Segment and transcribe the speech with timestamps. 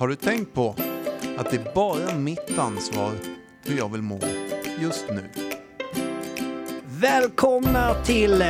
[0.00, 0.74] Har du tänkt på
[1.38, 3.12] att det är bara mitt ansvar
[3.64, 4.20] hur jag vill må
[4.78, 5.30] just nu?
[6.84, 8.48] Välkomna till eh,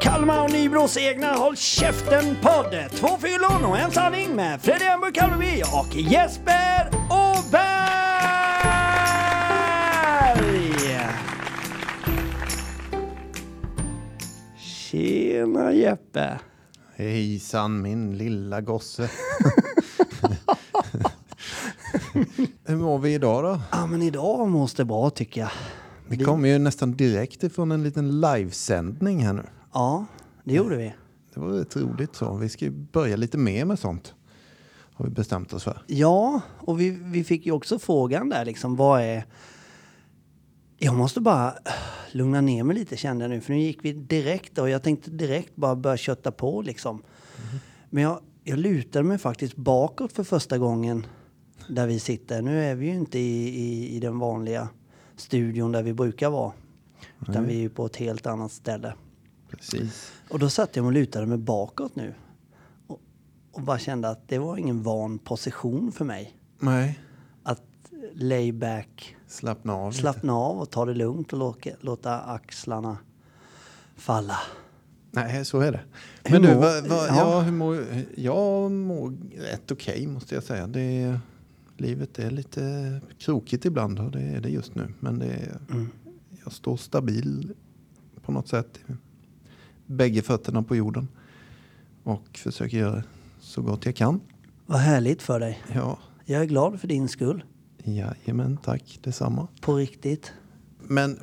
[0.00, 2.90] Kalmar och Nybros egna Håll Käften-podd.
[2.90, 8.00] Två fyllon och en sanning med Fredrik Ember Kalmeby och Jesper Åberg.
[14.58, 16.38] Tjena Jeppe.
[16.96, 19.10] Hejsan min lilla gosse.
[22.70, 23.60] Hur mår vi idag då?
[23.72, 25.50] Ja men idag måste det bra tycker jag.
[26.08, 29.42] Vi kom ju nästan direkt ifrån en liten livesändning här nu.
[29.72, 30.06] Ja,
[30.44, 30.94] det gjorde vi.
[31.34, 32.34] Det var rätt roligt så.
[32.34, 34.14] Vi ska ju börja lite mer med sånt.
[34.94, 35.82] Har vi bestämt oss för.
[35.86, 39.26] Ja, och vi, vi fick ju också frågan där liksom, vad är...
[40.78, 41.54] Jag måste bara
[42.12, 45.10] lugna ner mig lite kände jag nu, för nu gick vi direkt och jag tänkte
[45.10, 47.02] direkt bara börja kötta på liksom.
[47.90, 51.06] Men jag, jag lutade mig faktiskt bakåt för första gången
[51.70, 52.42] där vi sitter.
[52.42, 54.68] Nu är vi ju inte i, i, i den vanliga
[55.16, 56.52] studion där vi brukar vara,
[57.28, 58.94] utan vi är ju på ett helt annat ställe.
[59.50, 60.12] Precis.
[60.30, 62.14] Och då satt jag och lutade mig bakåt nu.
[62.86, 63.00] Och,
[63.52, 66.36] och bara kände att det var ingen van position för mig.
[66.58, 66.98] Nej,
[67.42, 67.62] Att
[68.14, 72.96] lay back, slappna av slappna av och ta det lugnt och låta, låta axlarna
[73.96, 74.38] falla.
[75.10, 75.80] Nej, så är det.
[76.24, 77.16] Hur Men du, mår- vad, vad, ja.
[77.16, 77.40] ja.
[77.40, 77.84] hur mår,
[78.16, 80.66] jag mår rätt okej måste jag säga.
[80.66, 81.18] Det
[81.80, 84.88] livet är lite krokigt ibland och det är det just nu.
[85.00, 85.88] Men det är, Mm.
[86.44, 87.52] jag står stabil
[88.22, 88.78] på något sätt.
[89.86, 91.08] Bägge fötterna på jorden.
[92.02, 93.02] Och försöker göra
[93.40, 94.20] så gott jag kan.
[94.66, 95.58] Vad härligt för dig.
[95.74, 97.44] Ja, Jag är glad för din skull.
[97.84, 99.48] jajamän, tack detsamma.
[99.60, 100.32] På riktigt.
[100.78, 101.18] Men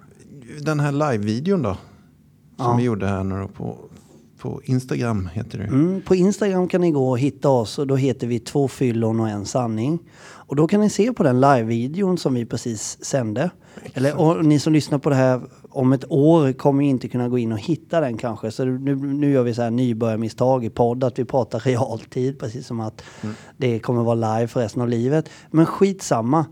[0.61, 1.73] den här live-videon då?
[1.73, 2.75] Som Ja.
[2.77, 3.89] vi gjorde här nu på,
[4.37, 5.63] på Instagram heter det.
[5.63, 9.19] Mm, på Instagram kan ni gå och hitta oss och då heter vi två fyllon
[9.19, 9.99] och en sanning.
[10.19, 13.49] Och då kan ni se på den live-videon som vi precis sände.
[13.93, 17.37] Eller och ni som lyssnar på det här om ett år kommer inte kunna gå
[17.37, 18.51] in och hitta den kanske.
[18.51, 22.67] Så nu, nu gör vi så här nybörjarmisstag i podd att vi pratar realtid precis
[22.67, 23.03] som att
[23.57, 25.29] det kommer vara live för resten av livet.
[25.51, 26.45] Men skitsamma.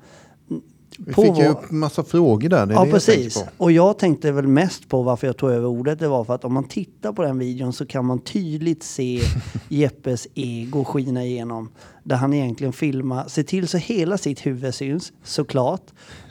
[1.00, 2.68] Vi På fick ju upp massa frågor där.
[2.68, 3.34] Ja, jag precis.
[3.34, 3.48] på.
[3.58, 6.00] Och jag tänkte väl mest på varför jag tog över ordet.
[6.00, 9.22] Det var för att om man tittar på den videon så kan man tydligt se
[9.70, 11.70] Jeppes ego skina igenom.
[12.04, 15.84] Där han egentligen filmar, ser till så hela sitt huvud syns, såklart.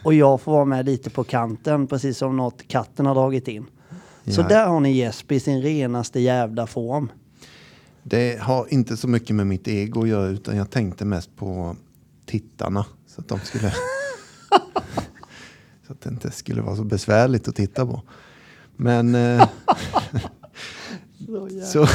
[0.04, 3.66] Och jag får vara med lite på kanten, precis som något katten har dragit in.
[4.26, 4.48] Så Ja.
[4.48, 7.08] där har ni Jesper i sin renaste jävla form.
[8.02, 11.76] Det har inte så mycket med mitt ego att göra utan jag tänkte mest på
[12.26, 12.86] tittarna.
[13.06, 13.72] Så att de skulle...
[15.86, 18.02] så att det inte skulle vara så besvärligt att titta på.
[18.76, 19.14] Men...
[19.14, 19.48] Eh,
[21.72, 21.86] så...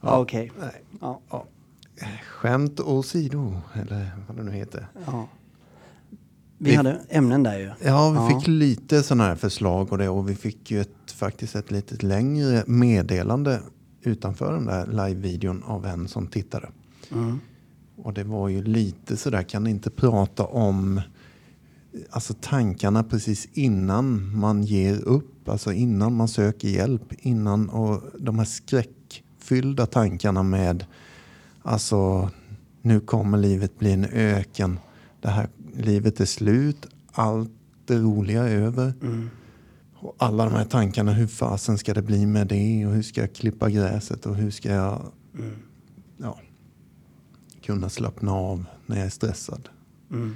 [0.00, 0.52] Ja, Okej.
[0.60, 1.46] Nej, Ja, ja.
[2.28, 4.86] Skämt åsido, eller vad det nu heter.
[5.06, 5.28] ja.
[6.58, 7.70] Vi, Vi- hade ämnen där ju.
[7.84, 8.28] Ja, vi Ja.
[8.40, 12.06] fick lite sådana här förslag och det och vi fick ju ett, faktiskt ett lite
[12.06, 13.60] längre meddelande
[14.02, 16.68] utanför den där live-videon av en som tittade.
[17.12, 17.40] Mm.
[17.96, 21.00] Och det var ju lite sådär, kan ni inte prata om
[22.10, 28.38] alltså tankarna precis innan man ger upp, alltså innan man söker hjälp, innan och de
[28.38, 30.86] här skräckfyllda tankarna med
[31.62, 32.30] alltså
[32.82, 34.78] nu kommer livet bli en öken,
[35.20, 37.50] det här livet är slut, allt
[37.86, 38.92] det roliga är över.
[39.02, 39.30] Mm.
[39.94, 43.20] Och alla de här tankarna, hur fasen ska det bli med det och hur ska
[43.20, 45.54] jag klippa gräset och hur ska jag Mm.
[46.16, 46.40] ja,
[47.62, 49.68] kunna slappna av när jag är stressad.
[50.10, 50.34] Mm.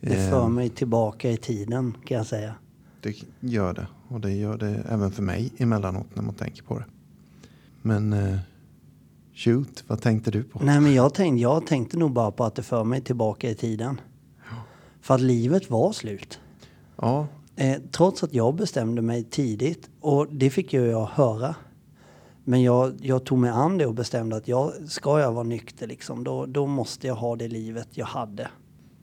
[0.00, 2.54] Det för mig tillbaka i tiden kan jag säga.
[3.00, 3.86] Det gör det.
[4.08, 6.84] Och det gör det även för mig emellanåt när man tänker på det.
[7.82, 8.38] Men eh,
[9.34, 10.60] shoot, vad tänkte du på?
[10.62, 13.54] Nej men jag tänkte, jag tänkte nog bara på att det för mig tillbaka i
[13.54, 14.00] tiden.
[15.00, 16.40] För att livet var slut.
[16.96, 17.26] Ja,
[17.58, 21.54] Eh, trots att jag bestämde mig tidigt och det fick ju jag höra.
[22.44, 25.86] Men jag, jag tog mig an det och bestämde att jag, ska jag vara nykter
[25.86, 28.48] liksom, då, då måste jag ha det livet jag hade.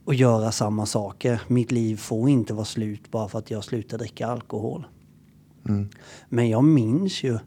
[0.06, 1.42] Och göra samma saker.
[1.48, 4.88] Mitt liv får inte vara slut bara för att jag slutar dricka alkohol.
[5.68, 5.90] mm,
[6.30, 7.40] Men jag minns ju,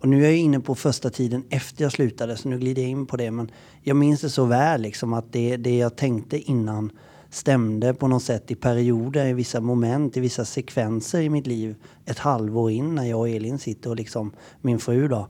[0.00, 2.90] och nu är jag inne på första tiden efter jag slutade, så nu glider jag
[2.90, 3.50] in på det, men
[3.82, 6.90] jag minns det så väl liksom att det, det jag tänkte innan
[7.30, 11.76] stämde på något sätt i perioder, i vissa moment, i vissa sekvenser i mitt liv.
[12.04, 15.28] Ett halvår in när jag och Elin sitter och liksom, min fru då,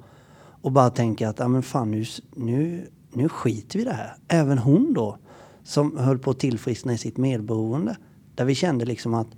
[0.62, 2.04] och bara tänker att, ja men fan nu,
[2.34, 4.16] nu, nu skiter vi i det här.
[4.28, 5.18] Även hon då,
[5.62, 7.96] som höll på att tillfriskna i sitt medberoende.
[8.34, 9.28] Där vi kände liksom att,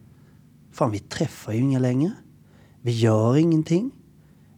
[0.73, 2.13] fan vi träffar ju inga längre.
[2.81, 3.91] Vi gör ingenting.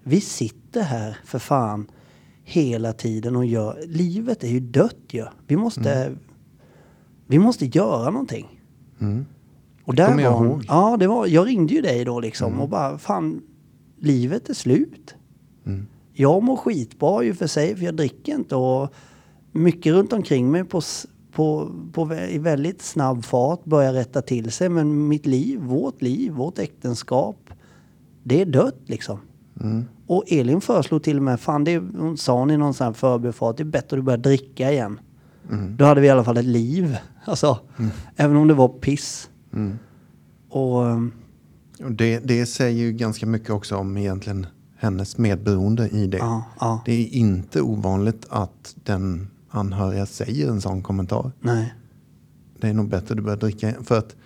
[0.03, 1.91] Vi sitter här för fan
[2.45, 3.85] hela tiden och gör...
[3.87, 5.25] Livet är ju dött ju.
[5.47, 6.17] Vi måste...
[7.27, 8.61] Vi måste göra någonting.
[9.01, 9.27] Mm.
[9.85, 10.65] Och där jag var.
[10.69, 13.43] Ja, det var, jag ringde ju dig då liksom och bara fan,
[13.99, 15.15] livet är slut.
[15.67, 15.87] Mm.
[16.13, 18.95] Jag mår skitbra ju för sig för jag dricker inte och
[19.53, 20.81] mycket runt omkring mig på,
[21.35, 24.69] på, på, i väldigt snabb fart börjar rätta till sig.
[24.69, 27.51] Men mitt liv, vårt liv, vårt äktenskap,
[28.23, 29.19] det är dött liksom.
[29.61, 29.85] Mm.
[30.07, 33.57] Och Elin föreslog till och med, fan det hon sa hon i någon sån förbifart,
[33.57, 35.01] det är bättre att du börjar dricka igen.
[35.51, 35.77] Mm.
[35.77, 36.97] Då hade vi i alla fall ett liv.
[37.27, 37.59] Alltså,
[38.17, 39.31] även om det var piss.
[39.53, 39.79] Mm.
[40.49, 41.13] Och ehm,
[41.85, 44.47] Och det, det säger ju ganska mycket också om egentligen
[44.77, 46.19] hennes medberoende i det.
[46.19, 51.33] ja, ja, Det är inte ovanligt att den anhöriga säger en sån kommentar.
[51.41, 51.75] nej.
[52.61, 53.75] Det är nog bättre du börjar dricka.
[53.83, 54.17] För att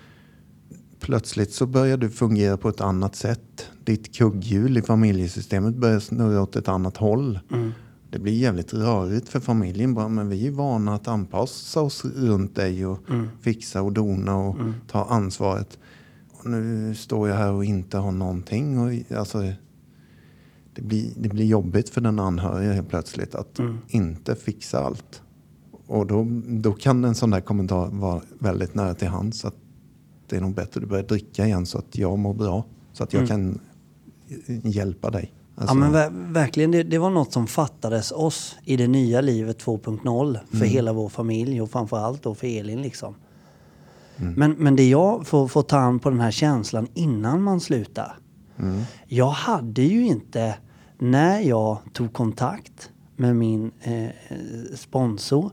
[1.01, 3.67] plötsligt så börjar du fungera på ett annat sätt.
[3.85, 7.39] Ditt kugghjul i familjesystemet börjar snurra åt ett annat håll.
[7.53, 7.73] Mm.
[8.11, 9.95] Det blir jävligt rörigt för familjen.
[9.95, 13.29] Bara, men vi är vana att anpassa oss runt dig och Mm.
[13.41, 14.57] fixa och dona och
[14.91, 15.79] ta ansvaret.
[16.33, 18.79] Och nu står jag här och inte har någonting.
[18.79, 19.39] Och, alltså,
[20.79, 23.79] det, blir, det blir jobbigt för den anhöriga helt plötsligt att Mm.
[23.89, 25.23] inte fixa allt.
[25.87, 29.45] Och då, då kan en sån där kommentar vara väldigt nära till hands.
[29.45, 29.55] Att
[30.29, 32.65] det är nog bättre att du börjar dricka igen så att jag mår bra.
[32.93, 33.29] Så att jag Mm.
[33.29, 33.61] kan
[34.71, 35.33] hjälpa dig.
[35.55, 39.21] Alltså, ja men ver- verkligen, det, det var något som fattades oss i det nya
[39.21, 43.15] livet 2.0 för hela vår familj och framförallt då för Elin liksom.
[44.17, 48.19] Men, men det jag får, får ta an på den här känslan innan man slutar.
[48.59, 50.55] mm, Jag hade ju inte,
[50.99, 54.11] när jag tog kontakt med min eh,
[54.75, 55.51] sponsor,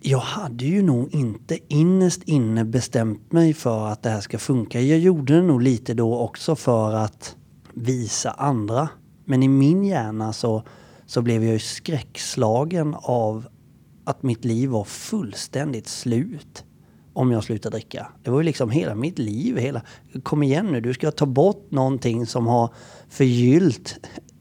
[0.00, 4.80] jag hade ju nog inte innerst inne bestämt mig för att det här ska funka.
[4.80, 7.36] Jag gjorde det nog lite då också för att
[7.74, 8.88] visa andra.
[9.24, 10.62] Men i min hjärna så,
[11.06, 13.46] så blev jag ju skräckslagen av
[14.04, 16.64] att mitt liv var fullständigt slut
[17.14, 18.06] om jag slutar dricka.
[18.22, 19.56] Det var ju liksom hela mitt liv.
[19.56, 19.82] Hela,
[20.22, 22.70] kom igen nu, du ska ta bort någonting som har
[23.08, 23.96] förgyllt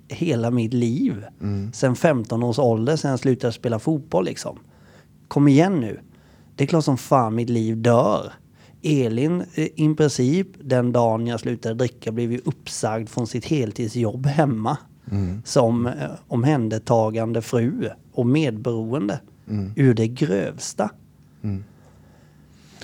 [0.08, 1.26] hela mitt liv.
[1.74, 4.60] Sen 15 års ålder, sen jag slutade spela fotboll liksom.
[5.28, 6.00] Kom igen nu.
[6.56, 8.34] Det är klart som fan mitt liv dör.
[8.82, 14.26] Elin, eh, i princip den dagen jag slutade dricka blev ju uppsagd från sitt heltidsjobb
[14.26, 14.78] hemma.
[15.46, 15.94] Som eh,
[16.28, 19.20] omhändertagande fru och medberoende.
[19.76, 20.90] Ur det grövsta.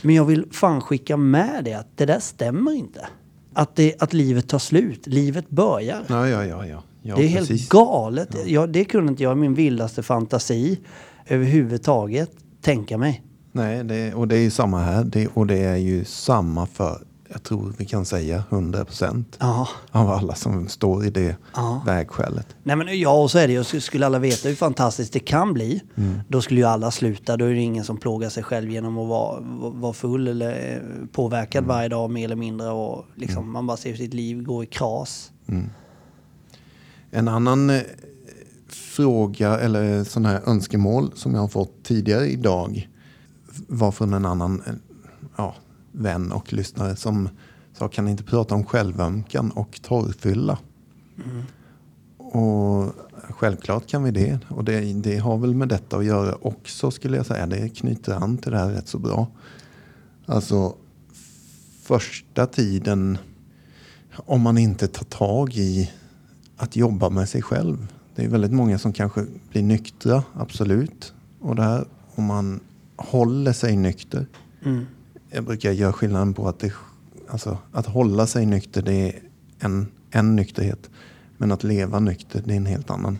[0.02, 3.08] Men jag vill fan skicka med det att det där stämmer inte.
[3.54, 5.08] Att, det, att livet tar slut.
[5.08, 6.04] Livet börjar.
[6.08, 6.66] Ja, ja, ja.
[6.66, 6.84] ja.
[7.02, 7.70] ja det är helt precis.
[7.70, 8.36] galet.
[8.46, 10.80] Ja, det kunde inte jag i min vildaste fantasi
[11.28, 12.32] överhuvudtaget
[12.62, 13.24] tänka mig.
[13.52, 15.04] Nej, det, och det är ju samma här.
[15.04, 17.02] Det, och det är ju samma för,
[17.32, 19.68] jag tror vi kan säga 100 procent Ja.
[19.92, 21.82] av alla som står i det Ja.
[21.86, 22.48] vägskälet.
[22.64, 23.64] Nej men ja, och så är det ju.
[23.82, 25.82] Skulle alla veta hur fantastiskt det kan bli,
[26.28, 27.38] då skulle ju alla sluta.
[27.38, 29.40] Då är det ingen som plågar sig själv genom att vara,
[29.72, 32.70] vara full eller eh, påverkad varje dag mer eller mindre.
[32.70, 35.32] Och liksom, Man bara ser sitt liv gå i kras.
[37.12, 37.82] En annan eh,
[38.68, 42.90] fråga eller sån här önskemål som jag har fått tidigare idag
[43.68, 44.74] var från en annan eh,
[45.36, 45.56] ja,
[45.92, 47.30] vän och lyssnare som
[47.74, 50.58] sa kan ni inte prata om självömkan och torrfylla?
[52.18, 52.94] Och
[53.30, 54.40] självklart kan vi det.
[54.48, 57.48] Och det, det har väl med detta att göra också skulle jag säga.
[57.48, 59.28] Det knyter an till det här rätt så bra.
[60.26, 60.76] Alltså
[61.84, 63.18] första tiden
[64.16, 65.92] om man inte tar tag i
[66.58, 67.88] att jobba med sig själv.
[68.16, 71.14] Det är väldigt många som kanske blir nyktra, absolut.
[71.40, 72.60] Och det här, om man
[72.96, 74.28] håller sig nykter.
[74.64, 74.86] Mm.
[75.32, 76.74] Jag brukar göra skillnaden på att det,
[77.28, 79.22] alltså, att hålla sig nykter det är
[79.60, 80.90] en, en nykterhet.
[81.38, 83.20] Men att leva nykter det är en helt annan.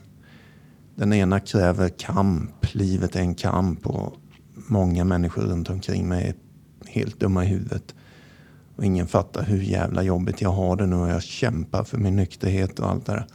[0.96, 4.16] Den ena kräver kamp, livet är en kamp och
[4.56, 6.36] många människor runt omkring mig är
[6.92, 7.96] helt dumma i huvudet.
[8.76, 12.16] Och ingen fattar hur jävla jobbigt jag har det nu och jag kämpar för min
[12.16, 13.26] nykterhet och allt det där.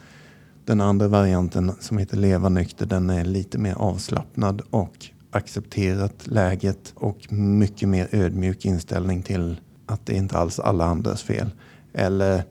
[0.64, 6.92] Den andra varianten som heter leva nykter den är lite mer avslappnad och accepterat läget
[6.94, 11.50] och mycket mer ödmjuk inställning till att det inte alls är alla andras fel.
[11.92, 12.44] Eller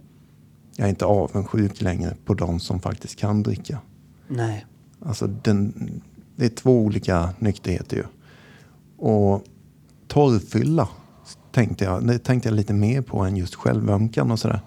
[0.76, 3.80] jag är inte avundsjuk längre på de som faktiskt kan dricka.
[4.28, 4.66] Nej.
[5.00, 5.74] Alltså den,
[6.36, 8.04] det är två olika nykterheter ju.
[8.98, 9.44] Och
[10.08, 10.88] torrfylla
[11.52, 14.60] tänkte jag, det tänkte jag lite mer på än just självömkan och sådär.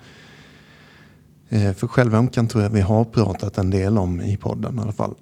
[1.49, 4.93] Eh, för självömkan tror jag vi har pratat en del om i podden i alla
[4.93, 5.15] fall.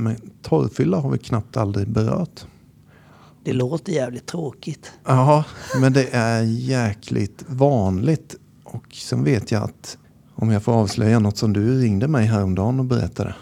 [0.00, 2.46] Men torrfylla har vi knappt aldrig berört.
[3.44, 4.92] Det låter jävligt tråkigt.
[5.04, 5.44] Ja,
[5.80, 8.36] men det är jäkligt vanligt.
[8.64, 9.98] Och sen vet jag att
[10.34, 13.34] om jag får avslöja något som du ringde mig häromdagen och berättade.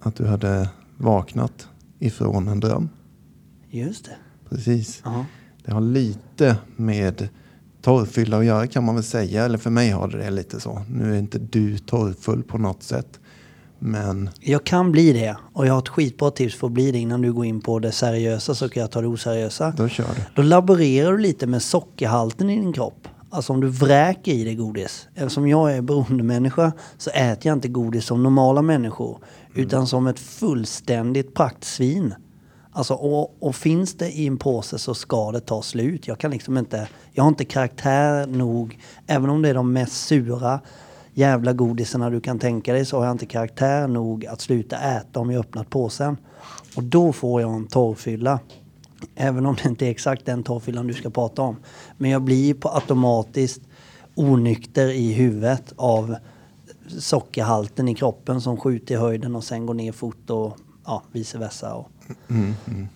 [0.00, 2.88] att du hade vaknat ifrån en dröm.
[3.70, 4.16] Just det.
[4.48, 5.00] Precis.
[5.04, 5.26] Ja.
[5.64, 7.28] Det har lite med
[7.82, 9.44] torrfylla att göra kan man väl säga.
[9.44, 10.82] Eller för mig har det lite så.
[10.88, 13.20] Nu är inte du torrfull på något sätt.
[13.84, 16.98] Men Jag kan bli det och jag har ett skitbra tips för att bli det
[16.98, 19.74] innan du går in på det seriösa så kan jag ta det oseriösa.
[19.76, 20.22] då kör du.
[20.34, 23.08] Då laborerar du lite med sockerhalten i din kropp.
[23.30, 25.08] Alltså om du vräker i dig godis.
[25.14, 29.18] Eftersom jag är beroendemänniska så äter jag inte godis som normala människor.
[29.54, 32.14] Utan som ett fullständigt praktsvin.
[32.72, 36.08] Alltså och, och finns det i en påse så ska det ta slut.
[36.08, 38.78] Jag kan liksom inte, jag har inte karaktär nog.
[39.06, 40.60] Även om det är de mest sura
[41.14, 45.20] jävla godisarna du kan tänka dig så har jag inte karaktär nog att sluta äta
[45.20, 46.16] om jag öppnat påsen.
[46.76, 48.40] Och då får jag en torrfylla.
[49.14, 51.56] Även om det inte är exakt den torrfyllan du ska prata om.
[51.98, 53.62] Men jag blir på automatiskt
[54.14, 56.16] onykter i huvudet av
[56.98, 61.38] sockerhalten i kroppen som skjuter i höjden och sen går ner fort och ja, vice
[61.38, 61.74] versa.
[61.74, 61.88] Och,
[62.28, 62.86] Mm, mm.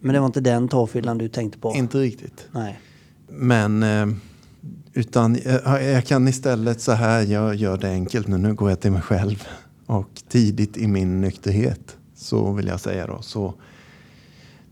[0.00, 1.74] men det var inte den torrfyllan du tänkte på?
[1.74, 2.48] Inte riktigt.
[2.52, 2.80] Nej.
[3.28, 4.06] Men eh,
[4.94, 8.38] utan jag, jag kan istället så här, jag gör det enkelt nu.
[8.38, 9.48] Nu går jag till mig själv.
[9.86, 13.54] Och tidigt i min nykterhet så vill jag säga då så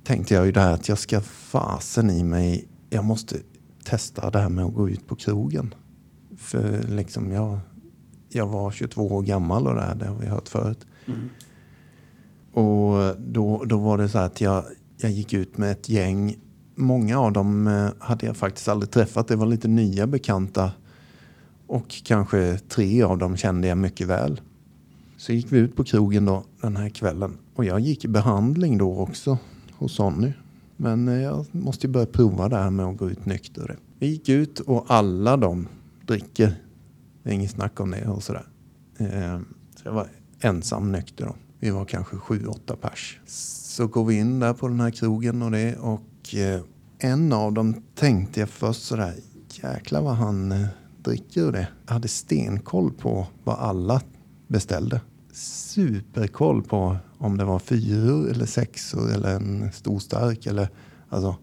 [0.05, 2.69] tänkte jag ju det här att jag ska fasen i mig.
[2.91, 3.37] Jag måste
[3.85, 5.75] testa det här med att gå ut på krogen.
[6.37, 7.59] För liksom jag,
[8.29, 10.87] jag var 22 år gammal och det här, det har vi hört förut.
[11.07, 11.29] Mm.
[12.53, 14.65] Och då, då var det så att jag,
[14.97, 16.37] jag gick ut med ett gäng.
[16.79, 19.29] Många av dem eh, hade jag faktiskt aldrig träffat.
[19.29, 20.73] Det var lite nya bekanta.
[21.67, 24.41] Och kanske tre av dem kände jag mycket väl.
[25.17, 27.39] Så gick vi ut på krogen då den här kvällen.
[27.55, 29.39] Och jag gick i behandling då också
[29.73, 30.33] hos Sonny.
[30.77, 33.77] Men eh, jag måste ju börja prova det här med att gå ut nykter.
[33.99, 35.69] Vi gick ut och alla de
[36.07, 36.55] dricker.
[37.23, 38.47] Det är inget snack om det och sådär.
[38.99, 39.45] Ehm,
[39.77, 40.09] så jag var
[40.41, 41.35] ensam nykter då.
[41.59, 43.21] Vi var kanske sju, åtta pers.
[43.27, 46.01] Så går vi in där på den här krogen och det och
[46.35, 46.61] eh,
[46.99, 49.15] en av dem tänkte jag först sådär,
[49.49, 50.67] jäklar vad han eh,
[51.03, 51.69] dricker och det.
[51.87, 54.01] Jag hade stenkoll på vad alla
[54.49, 55.01] beställde.
[55.33, 60.69] Superkoll på om det var fyror eller sexor eller en stor stark eller
[61.09, 61.37] alltså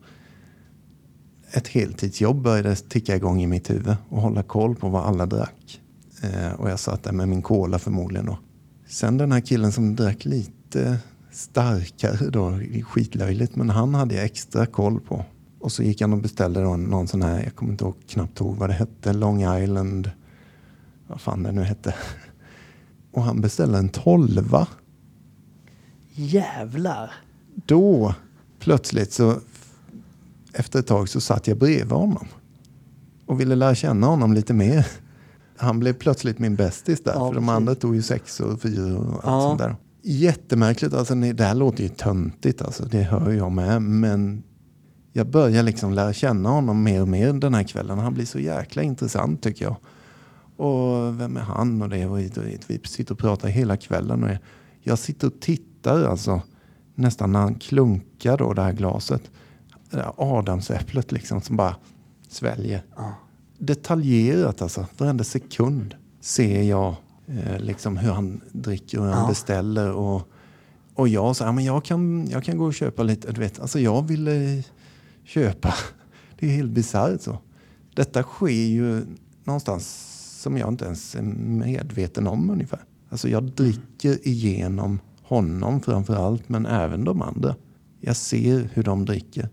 [1.51, 5.81] ett heltidsjobb började ticka igång i mitt huvud och hålla koll på vad alla drack.
[6.21, 8.39] Eh, och jag satt där med min cola förmodligen då.
[8.87, 10.97] Sen den här killen som drack lite
[11.35, 15.25] starkare då, skitlöjligt, men han hade jag extra koll på.
[15.59, 18.39] Och så gick han och beställde då någon sån här, jag kommer inte ihåg, knappt
[18.39, 20.11] ihåg vad det hette, Long Island,
[21.07, 21.95] vad fan det nu hette.
[23.11, 24.67] Och han beställde en tolva.
[26.15, 27.11] Jävlar!
[27.65, 28.15] Då
[28.59, 29.35] plötsligt så
[30.53, 32.27] efter ett tag så satt jag bredvid honom
[33.25, 34.87] och ville lära känna honom lite mer.
[35.57, 37.49] Han blev plötsligt min bästis där, Ja, för de precis.
[37.55, 39.41] andra tog ju sex och fyra och allt Ja.
[39.41, 39.75] sånt där.
[40.05, 44.43] Jättemärkligt, alltså det här låter ju töntigt, alltså, det hör jag med, men
[45.13, 47.99] jag börjar liksom lära känna honom mer och mer den här kvällen.
[47.99, 49.75] Han blir så jäkla intressant tycker jag.
[50.67, 52.05] Och vem är han och det?
[52.05, 52.19] Och
[52.67, 54.23] vi sitter och pratar hela kvällen.
[54.23, 54.29] Och
[54.81, 56.41] jag- sitter och tittar alltså
[56.95, 59.31] nästan när han klunkar då det här glaset.
[59.91, 61.75] Det där Adamsäpplet liksom som bara
[62.29, 62.83] sväljer.
[63.57, 64.85] Detaljerat alltså.
[64.97, 66.95] Varenda sekund ser jag
[67.27, 69.29] eh, liksom hur han dricker och hur han Ja.
[69.29, 69.91] beställer.
[69.91, 70.29] Och,
[70.93, 73.31] och jag sa, ja, men jag kan, jag kan gå och köpa lite.
[73.31, 74.63] Du vet, alltså jag ville
[75.23, 75.73] köpa.
[76.39, 77.37] Det är helt bisarrt så.
[77.95, 79.05] Detta sker ju
[79.43, 80.09] någonstans
[80.41, 82.79] som jag inte ens är medveten om ungefär.
[83.09, 87.55] Alltså jag dricker igenom honom framför allt, men även de andra.
[87.99, 89.49] Jag ser hur de dricker.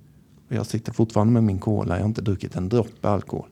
[0.48, 1.94] Och jag sitter fortfarande med min cola.
[1.96, 3.48] Jag har inte druckit en droppe alkohol.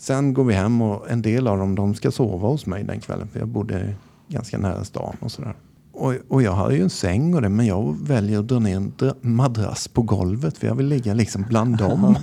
[0.00, 3.00] Sen går vi hem och en del av dem de ska sova hos mig den
[3.00, 3.28] kvällen.
[3.28, 3.94] För jag bodde
[4.28, 5.54] ganska nära stan och sådär.
[5.92, 8.76] Och, och jag har ju en säng och det, men jag väljer att dra ner
[8.76, 10.58] en dra- madrass på golvet.
[10.58, 12.16] För jag vill ligga liksom bland dem.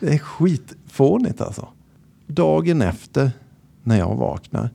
[0.00, 1.68] Det är skitfånigt alltså.
[2.26, 3.30] Dagen efter
[3.82, 4.70] när jag vaknar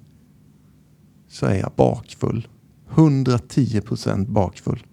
[1.29, 2.47] så är jag bakfull.
[2.91, 4.83] 110 procent bakfull.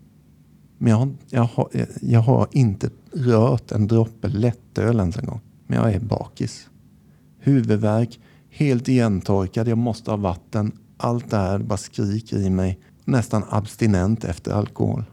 [0.79, 1.69] Men jag har, jag, har,
[2.01, 5.41] jag har inte rört en droppe lättöl ens en gång.
[5.67, 6.69] Men jag är bakis.
[7.45, 8.21] Huvudvärk,
[8.51, 10.73] helt igentorkad, jag måste ha vatten.
[10.97, 12.79] Allt det här bara skriker i mig.
[13.05, 15.05] Nästan abstinent efter alkohol.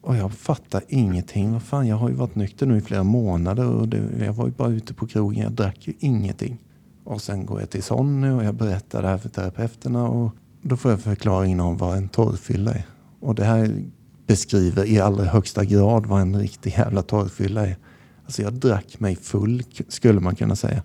[0.00, 1.52] Och jag fattar ingenting.
[1.52, 4.46] Vad fan, jag har ju varit nykter nu i flera månader och det, jag var
[4.46, 5.42] ju bara ute på krogen.
[5.42, 6.58] Jag drack ju ingenting.
[7.04, 10.32] Och sen går jag till Sonny och jag berättar det här för terapeuterna och
[10.62, 12.86] då får jag förklaringen om vad en torrfylla är.
[13.20, 13.84] Och det här
[14.26, 17.76] beskriver i allra högsta grad vad en riktig jävla torrfylla är.
[18.24, 20.82] Alltså jag drack mig full, skulle man kunna säga,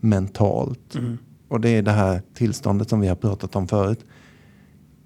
[0.00, 0.94] mentalt.
[0.94, 1.18] Mm.
[1.48, 4.04] Och det är det här tillståndet som vi har pratat om förut.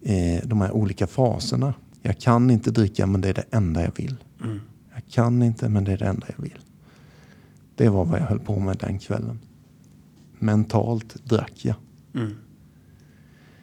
[0.03, 1.75] eh, de här olika faserna.
[2.03, 4.17] Jag kan inte dricka men det är det enda jag vill.
[4.95, 6.59] Jag kan inte men det är det enda jag vill.
[7.77, 9.39] Det var vad jag höll på med den kvällen.
[10.39, 11.77] Mentalt drack jag.
[12.15, 12.33] Mm.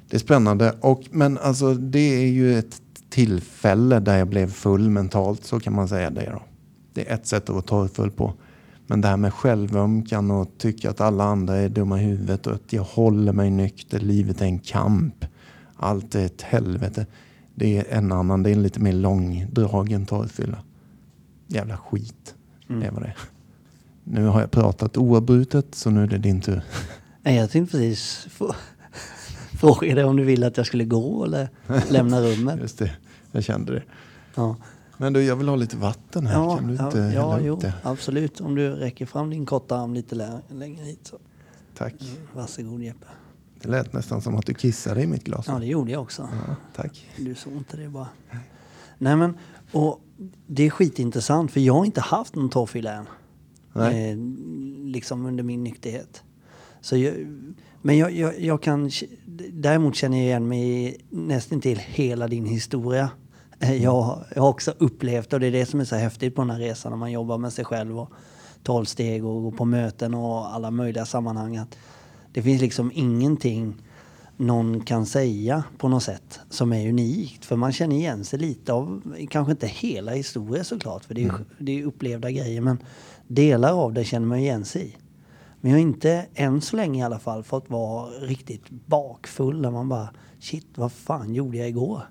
[0.09, 0.75] Det är spännande.
[0.81, 5.73] Och, men alltså, det är ju ett tillfälle där jag blev full mentalt, så kan
[5.73, 6.41] man säga det då.
[6.93, 8.33] Det är ett sätt att vara torrfull på.
[8.89, 12.53] Men det här med självömkan och tycka att alla andra är dumma i huvudet och
[12.53, 15.25] att jag håller mig nykter, livet är en kamp.
[15.75, 17.05] Allt är ett helvete.
[17.55, 20.63] Det är en annan, det är en lite mer långdragen torrfylla.
[21.47, 22.35] Jävla skit.
[22.67, 23.15] Det är vad det.
[24.03, 26.61] Nu har jag pratat oavbrutet så nu är det din tur.
[27.21, 28.27] Nej, Jag tänkte precis
[29.59, 31.49] fråga dig om du ville att jag skulle gå eller
[31.89, 32.59] lämna rummet.
[32.61, 32.91] Just det,
[33.31, 33.83] jag kände det.
[34.35, 34.55] Ja,
[35.01, 36.33] Men du, jag vill ha lite vatten här.
[36.33, 37.73] ja, kan du inte ja hälla jo, upp det?
[37.83, 38.41] absolut.
[38.41, 41.17] Om du räcker fram din korta arm lite lä- längre hit så.
[41.77, 41.93] Tack.
[42.33, 43.05] Varsågod Jeppe.
[43.61, 45.45] Det lät nästan som att du kissade i mitt glas.
[45.47, 46.29] Ja, det gjorde jag också.
[46.47, 47.05] Ja, tack.
[47.17, 48.07] Du såg inte det bara.
[48.97, 49.33] Nej men,
[49.71, 50.01] och
[50.47, 53.05] det är skitintressant för jag har inte haft någon torrfylla än.
[53.75, 54.17] Eh,
[54.85, 56.23] liksom under min nykterhet.
[56.81, 57.13] Så jag,
[57.81, 58.91] men jag, jag, jag kan,
[59.53, 63.09] däremot känner jag igen mig i nästan till hela din historia.
[63.59, 66.41] Eh, Jag, jag har också upplevt, och det är det som är så häftigt på
[66.41, 68.11] den här resan när man jobbar med sig själv och
[68.63, 71.57] tolv steg och går på möten och alla möjliga sammanhang.
[71.57, 71.77] Att
[72.33, 73.75] det finns liksom ingenting
[74.37, 77.45] någon kan säga på något sätt som är unikt.
[77.45, 81.25] För man känner igen sig lite av, kanske inte hela historien såklart, för det är,
[81.25, 82.77] ju det är upplevda grejer, men
[83.27, 84.95] delar av det känner man igen sig i.
[85.61, 89.71] Men jag har inte, än så länge i alla fall, fått vara riktigt bakfull där
[89.71, 92.01] man bara shit, vad fan gjorde jag igår?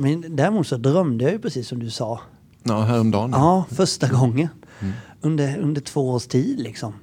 [0.00, 2.20] Men däremot så drömde jag ju precis som du sa.
[2.62, 3.30] Ja, häromdagen.
[3.30, 4.48] Ja, första gången.
[5.20, 6.94] Under, under två års tid liksom.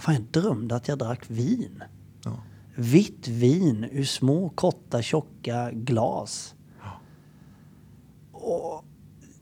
[0.00, 1.82] Fan, jag drömde att jag drack vin.
[2.24, 2.42] Ja.
[2.74, 6.54] Vitt vin ur små, korta, tjocka glas.
[8.32, 8.84] Och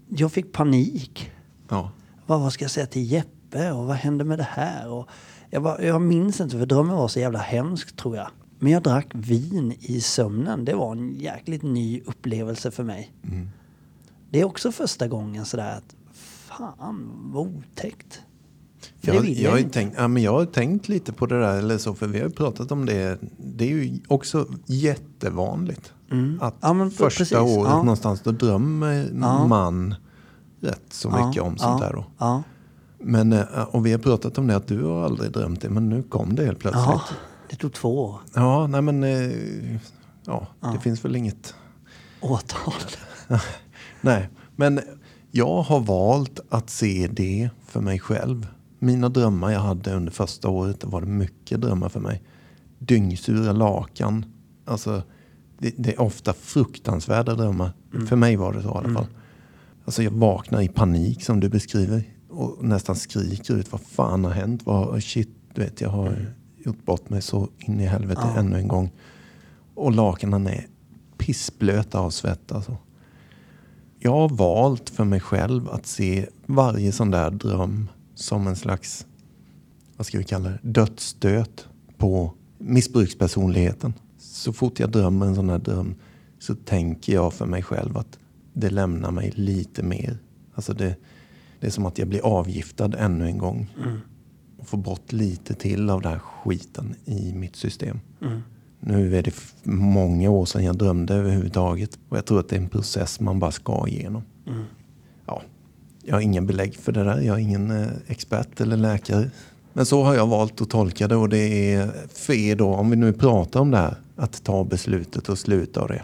[0.08, 1.30] jag fick panik.
[1.68, 1.90] Ja.
[2.26, 4.88] Vad, vad ska jag säga till Jeppe och vad hände med det här?
[4.88, 5.08] Och
[5.50, 8.28] jag, bara, jag minns inte för drömmen var så jävla hemsk tror jag.
[8.58, 10.64] Men jag drack vin i sömnen.
[10.64, 13.12] Det var en jäkligt ny upplevelse för mig.
[13.24, 13.48] Mm.
[14.30, 15.96] Det är också första gången sådär att
[16.46, 18.20] fan vad otäckt.
[19.00, 21.78] För Jag, jag, har tänkt, ja, men jag har tänkt lite på det där, eller
[21.78, 23.18] så, för vi har pratat om det.
[23.38, 25.80] Det är ju också jättevanligt.
[25.80, 26.38] Att Mm.
[26.60, 27.76] Ja, men första precis, året ja.
[27.76, 29.46] någonstans, då drömmer Ja.
[29.46, 29.94] man
[30.60, 32.04] rätt så mycket Ja, om sånt ja, där då.
[32.18, 32.42] Ja.
[32.98, 35.88] Men, eh, och vi har pratat om det att du har aldrig drömt det, men
[35.88, 37.00] nu kom det helt plötsligt.
[37.48, 38.20] Ja, det tog två år.
[38.34, 39.80] Ja, nej men, eh,
[40.24, 41.54] ja, det finns väl inget
[42.20, 42.72] Åtal.
[44.00, 44.80] Nej, men
[45.30, 48.46] jag har valt att se det för mig själv.
[48.78, 52.22] Mina drömmar jag hade under första året, var det mycket drömmar för mig.
[52.78, 54.24] Dyngsura lakan.
[54.64, 55.02] Alltså,
[55.58, 57.72] det, det är ofta fruktansvärda drömmar.
[58.08, 59.06] För mig var det så i alla fall.
[59.84, 62.02] Alltså jag vaknar i panik som du beskriver.
[62.28, 64.66] Och nästan skriker ut vad fan har hänt?
[64.66, 66.34] Vad, shit, du vet jag har
[66.68, 68.40] gjort bort mig så in i helvete Ja.
[68.40, 68.90] ännu en gång.
[69.74, 70.66] Och lakanen är
[71.18, 72.76] pissblöta av svett alltså.
[73.98, 79.06] Jag har valt för mig själv att se varje sån där dröm som en slags,
[79.96, 83.94] vad ska vi kalla det, dödsstöt på missbrukspersonligheten.
[84.18, 85.94] Så fort jag drömmer en sån här dröm
[86.38, 88.18] så tänker jag för mig själv att
[88.52, 90.18] det lämnar mig lite mer.
[90.54, 90.96] Alltså det,
[91.60, 93.70] det är som att jag blir avgiftad ännu en gång.
[93.76, 94.07] Och
[94.68, 98.00] får bort lite till av den här skiten i mitt system.
[98.80, 101.98] Nu är det många år sedan jag drömde överhuvudtaget.
[102.08, 104.22] Och jag tror att det är en process man bara ska igenom.
[105.26, 105.42] Ja,
[106.04, 107.20] jag har ingen belägg för det där.
[107.20, 109.30] Jag är ingen eh, expert eller läkare.
[109.72, 112.90] Men så har jag valt att tolka det och det är för er då, om
[112.90, 116.02] vi nu pratar om det här, att ta beslutet och sluta av det.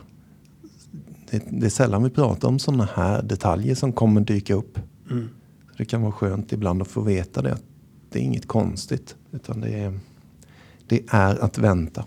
[1.31, 4.79] Det, det är sällan vi pratar om sådana här detaljer som kommer dyka upp.
[5.11, 5.29] Mm.
[5.77, 7.53] Det kan vara skönt ibland att få veta det.
[7.53, 7.63] Att
[8.15, 9.99] det är inget konstigt, utan det är,
[10.87, 12.05] det är att vänta.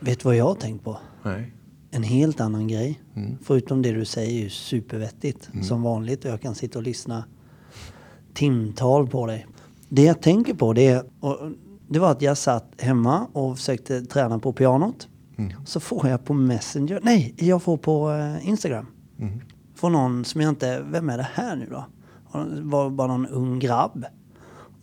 [0.00, 0.98] Vet du vad jag har tänkt på?
[1.22, 1.52] Nej.
[1.90, 3.00] En helt annan grej.
[3.14, 3.38] Mm.
[3.42, 5.50] Förutom det du säger är ju supervettigt.
[5.62, 6.24] Som vanligt.
[6.24, 7.24] Och jag kan sitta och lyssna
[8.34, 9.46] timtal på dig.
[9.88, 11.04] Det jag tänker på det, är,
[11.88, 15.08] det var att jag satt hemma och försökte träna på pianot.
[15.64, 18.86] Så får jag på Messenger, nej, jag får på eh, Instagram.
[19.74, 21.86] Får någon som jag inte, vem är det här nu då?
[22.44, 24.04] Det var bara någon ung grabb.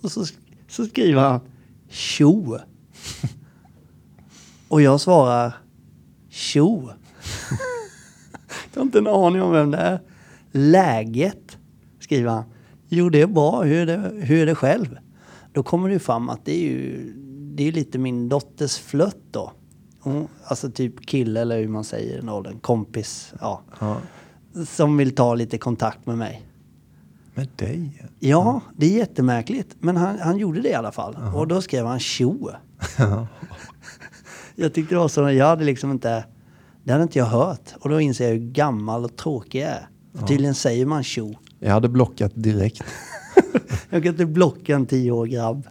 [0.02, 0.26] Och så,
[0.70, 1.40] så skriver han
[1.90, 2.58] tjo.
[4.68, 5.54] och jag svarar
[6.30, 6.90] tjo.
[8.74, 10.00] Jag har inte en aning om vem det är.
[10.52, 11.58] Läget,
[12.00, 12.44] skriver han.
[12.88, 13.64] Jo, det är bra.
[13.64, 14.98] Hur är det, hur är det själv?
[15.54, 17.14] Då kommer det ju fram att det är ju
[17.60, 19.52] det är lite min dotters flött då.
[20.00, 22.60] Hon, alltså typ kille eller hur man säger i den åldern.
[22.60, 23.34] Kompis.
[23.42, 23.62] Ja.
[23.80, 23.98] Ja.
[24.66, 26.49] Som vill ta lite kontakt med mig.
[27.40, 28.04] Med dig?
[28.20, 29.76] Ja, det är jättemärkligt.
[29.80, 31.18] Men han, han gjorde det i alla fall.
[31.36, 32.50] Och då skrev han tjo.
[34.56, 36.26] jag tyckte det var så, jag hade liksom inte,
[36.84, 37.74] det hade inte jag hört.
[37.80, 39.90] Och då inser jag hur gammal och tråkig jag är.
[40.14, 41.36] För tydligen säger man tjo.
[41.60, 42.84] Jag hade blockat direkt.
[43.90, 45.68] Jag kan inte blocka en tio år grabb.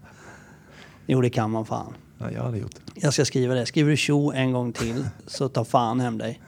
[1.06, 1.94] Jo, det kan man fan.
[2.18, 3.00] Ja, jag hade gjort det.
[3.00, 3.66] Jag ska skriva det.
[3.66, 6.40] Skriver du tjo en gång till så ta fan hem dig.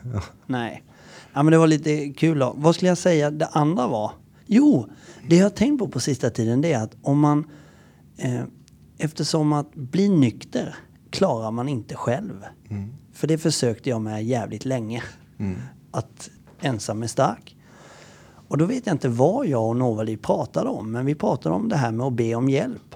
[0.46, 0.82] Nej.
[1.32, 2.54] Ja, men det var lite kul då.
[2.56, 4.12] Vad skulle jag säga det andra var?
[4.52, 4.88] Jo,
[5.28, 7.44] det jag har tänkt på på sista tiden det är att om man...
[8.16, 8.42] Eh,
[8.98, 10.76] eftersom att bli nykter
[11.10, 12.44] klarar man inte själv.
[13.12, 15.02] För det försökte jag med jävligt länge.
[15.90, 16.30] Att
[16.60, 17.56] ensam är stark.
[18.48, 20.92] Och då vet jag inte vad jag och Novali pratade om.
[20.92, 22.94] Men vi pratade om det här med att be om hjälp.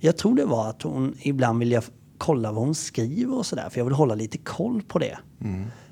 [0.00, 1.82] Jag tror det var att hon ibland vill jag
[2.18, 3.68] kolla vad hon skriver och sådär.
[3.70, 5.18] För jag vill hålla lite koll på det.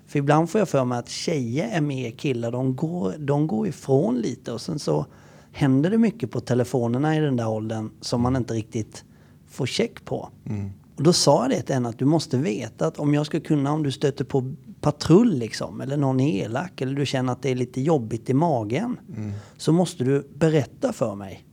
[0.06, 2.50] För ibland får jag för mig att tjejer är mer killar.
[2.50, 5.06] De går, de går ifrån lite och sen så
[5.54, 9.04] händer det mycket på telefonerna i den där åldern som man inte riktigt
[9.48, 10.28] får check på.
[10.96, 13.40] Och då sa jag det till henne att du måste veta att om jag ska
[13.40, 17.42] kunna, om du stöter på patrull liksom, eller någon är elak, eller du känner att
[17.42, 18.96] det är lite jobbigt i magen,
[19.56, 21.44] så måste du berätta för mig.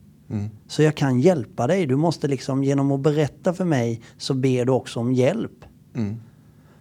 [0.66, 1.86] Så jag kan hjälpa dig.
[1.86, 5.64] Du måste liksom, genom att berätta för mig, så ber du också om hjälp.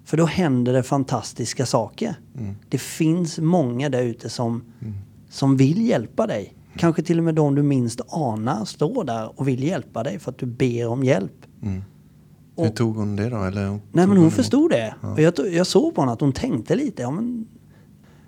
[0.04, 2.16] För då händer det fantastiska saker.
[2.70, 4.64] Det finns många där ute som,
[5.30, 6.54] som vill hjälpa dig.
[6.78, 10.32] Kanske till och med de du minst anar står där och vill hjälpa dig för
[10.32, 11.46] att du ber om hjälp.
[12.58, 13.44] Hur tog hon det då?
[13.44, 14.96] Eller Nej men hon förstod det.
[15.02, 17.02] Och jag, jag såg på henne att hon tänkte lite.
[17.02, 17.48] Ja, men,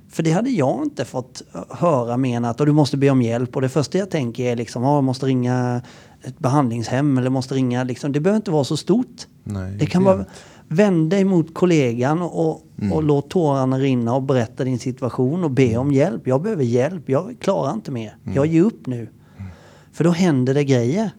[0.10, 3.22] för det hade jag inte fått höra mer än att "Och du måste be om
[3.22, 3.56] hjälp.
[3.56, 5.82] Och det första jag tänker är liksom, ja, jag måste ringa
[6.24, 8.12] ett behandlingshem eller måste ringa liksom.
[8.12, 9.28] Det behöver inte vara så stort.
[9.44, 10.26] Nej, det kan vara.
[10.74, 15.78] Vänd dig mot kollegan och, och låt tårarna rinna och berätta din situation och be
[15.78, 16.28] om hjälp.
[16.28, 18.18] Jag behöver hjälp, jag klarar inte mer.
[18.36, 19.08] Jag ger upp nu.
[19.92, 21.12] För då händer det grejer.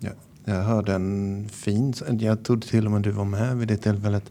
[0.00, 0.10] Ja,
[0.44, 4.24] jag hörde en fin, jag trodde till och med du var med vid det tillfället.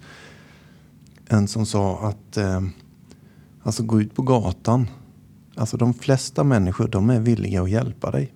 [1.28, 2.62] En som sa att eh,
[3.64, 4.88] alltså gå ut på gatan.
[5.56, 8.34] Alltså de flesta människor de är villiga att hjälpa dig.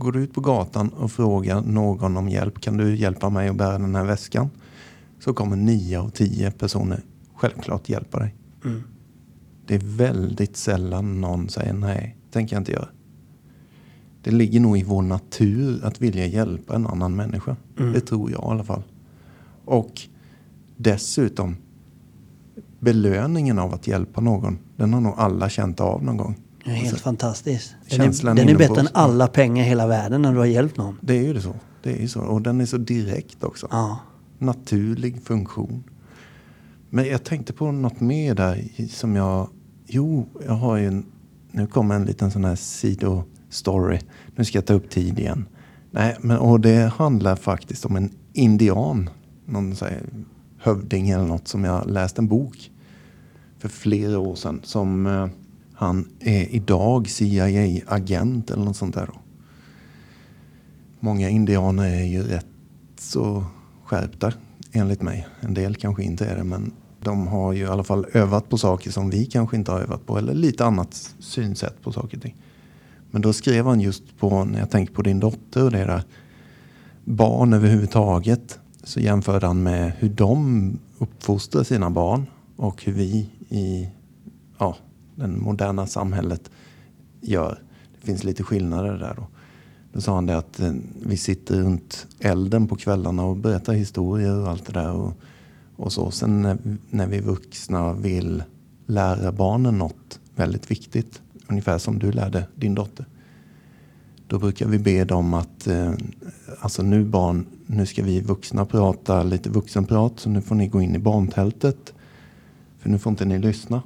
[0.00, 2.60] Går du ut på gatan och frågar någon om hjälp.
[2.60, 4.50] Kan du hjälpa mig att bära den här väskan?
[5.18, 7.02] Så kommer nio av tio personer
[7.34, 8.34] självklart hjälpa dig.
[9.66, 12.88] Det är väldigt sällan någon säger nej, tänker jag inte göra.
[14.22, 17.56] Det ligger nog i vår natur att vilja hjälpa en annan människa.
[17.76, 18.82] Det tror jag i alla fall.
[19.64, 20.00] Och
[20.76, 21.56] dessutom,
[22.78, 26.36] belöningen av att hjälpa någon, den har nog alla känt av någon gång.
[26.64, 27.74] Det är helt fantastiskt.
[27.90, 30.76] Den är, den är bättre än alla pengar i hela världen när du har hjälpt
[30.76, 30.98] någon.
[31.00, 31.54] Det är ju det så.
[31.82, 32.20] Det är ju så.
[32.20, 33.68] Och den är så direkt också.
[33.70, 33.98] Ja.
[34.38, 35.84] Naturlig funktion.
[36.90, 39.48] Men jag tänkte på något mer där som jag...
[39.86, 41.06] Jo, jag har ju en...
[41.50, 43.98] Nu kommer en liten sån här sidostory.
[44.36, 45.46] Nu ska jag ta upp tid igen.
[45.90, 49.10] Nej, men och det handlar faktiskt om en indian.
[49.46, 50.02] Någon så här
[50.58, 52.70] hövding eller något som jag läste en bok
[53.58, 54.60] för flera år sedan.
[54.64, 55.28] Som eh,
[55.80, 59.06] han är idag CIA-agent eller något sånt där.
[59.06, 59.20] Då.
[61.00, 62.46] Många indianer är ju rätt
[62.98, 63.44] så
[63.84, 64.32] skärpta
[64.72, 65.26] enligt mig.
[65.40, 68.58] En del kanske inte är det men de har ju i alla fall övat på
[68.58, 70.18] saker som vi kanske inte har övat på.
[70.18, 72.36] Eller lite annat synsätt på saker och ting.
[73.10, 76.04] Men då skrev han just på, när jag tänkte på din dotter och deras.
[77.04, 78.58] Barn överhuvudtaget.
[78.82, 82.26] Så jämförde han med hur de uppfostrar sina barn.
[82.56, 83.88] Och hur vi i
[84.58, 84.76] ja,
[85.20, 86.50] det moderna samhället
[87.20, 87.58] gör.
[88.00, 89.26] Det finns lite skillnader där då.
[89.92, 94.40] Då sa han det att eh, vi sitter runt elden på kvällarna och berättar historier
[94.40, 94.92] och allt det där.
[94.92, 95.12] Och,
[95.76, 96.10] och så.
[96.10, 96.58] Sen när,
[96.90, 98.42] när vi vuxna vill
[98.86, 103.06] lära barnen något väldigt viktigt, ungefär som du lärde din dotter.
[104.26, 105.92] Då brukar vi be dem att, eh,
[106.60, 110.82] alltså nu barn, nu ska vi vuxna prata lite vuxenprat så nu får ni gå
[110.82, 111.94] in i barntältet.
[112.78, 113.82] För nu får inte ni lyssna.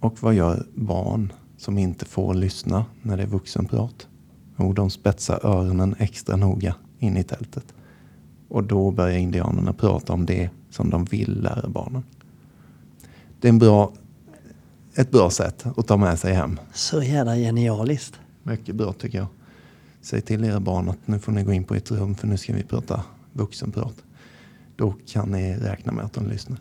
[0.00, 4.08] Och vad gör barn som inte får lyssna när det är vuxenprat?
[4.58, 7.74] Jo, de spetsar öronen extra noga in i tältet.
[8.48, 12.02] Och då börjar indianerna prata om det som de vill lära barnen.
[13.40, 13.92] Det är en bra,
[14.94, 16.60] ett bra sätt att ta med sig hem.
[16.72, 18.20] Så jävla genialiskt.
[18.42, 19.26] Mycket bra tycker jag.
[20.00, 22.36] Säg till era barn att nu får ni gå in på ett rum för nu
[22.36, 23.94] ska vi prata vuxenprat.
[24.76, 26.58] Då kan ni räkna med att de lyssnar.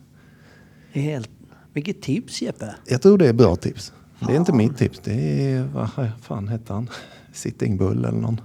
[0.92, 1.30] Helt...
[1.76, 2.76] Vilket tips Jeppe.
[2.86, 3.94] Jag tror det är bra tips.
[4.20, 5.02] Det är inte mitt tips.
[5.04, 5.90] Det är, vad
[6.22, 6.90] fan hette han?
[7.34, 8.42] Sitting Bull eller någon.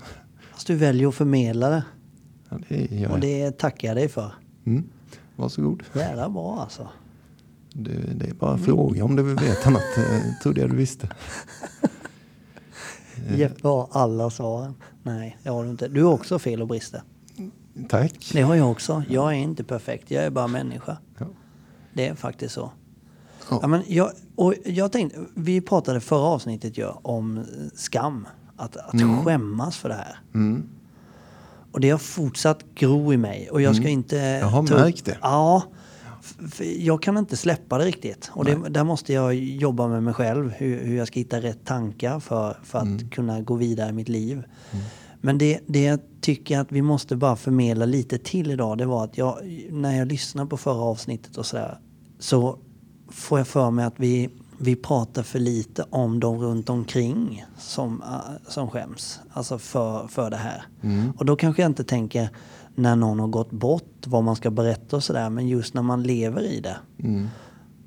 [0.52, 1.84] Fast du väljer att förmedla det.
[2.48, 4.32] Ja, det Och det tackar jag dig för.
[4.66, 4.84] Mm.
[5.36, 5.82] Varsågod.
[5.94, 6.88] Jävla bra alltså.
[7.72, 9.82] Det, det är bara fråga om du vill veta något.
[9.96, 11.08] Jag trodde jag du visste.
[13.36, 14.74] Jeppe har alla svaren.
[15.02, 15.88] Nej, det har du inte.
[15.88, 17.02] Du har också fel och brister.
[17.88, 18.30] Tack.
[18.32, 19.02] Det har jag också.
[19.08, 20.10] Jag är inte perfekt.
[20.10, 20.98] Jag är bara människa.
[21.18, 21.26] Ja.
[21.92, 22.72] Det är faktiskt så.
[23.50, 23.58] Ja.
[23.62, 28.26] Ja, men jag, och jag tänkte, vi pratade förra avsnittet ju om skam.
[28.56, 30.18] Att, att skämmas för det här.
[30.34, 30.62] Mm.
[31.72, 33.50] Och det har fortsatt gro i mig.
[33.50, 34.16] Och jag ska inte...
[34.16, 35.18] Jag har märkt det.
[35.22, 35.62] Ja.
[36.78, 38.30] Jag kan inte släppa det riktigt.
[38.34, 40.50] Och det, där måste jag jobba med mig själv.
[40.50, 43.08] Hur, hur jag ska hitta rätt tankar för, för att Mm.
[43.10, 44.42] kunna gå vidare i mitt liv.
[45.20, 48.78] Men det, det jag tycker att vi måste bara förmedla lite till idag.
[48.78, 49.38] Det var att jag,
[49.70, 51.78] när jag lyssnar på förra avsnittet och sådär.
[52.18, 52.58] Så
[53.10, 58.02] får jag för mig att vi, vi pratar för lite om de runt omkring som,
[58.02, 58.18] äh,
[58.48, 59.20] som skäms.
[59.32, 60.62] Alltså för, för det här.
[61.16, 62.28] Och då kanske jag inte tänker
[62.74, 65.30] när någon har gått bort, vad man ska berätta och sådär.
[65.30, 66.76] Men just när man lever i det.
[66.98, 67.28] Mm.